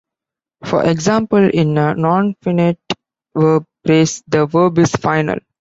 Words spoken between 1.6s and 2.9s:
a nonfinite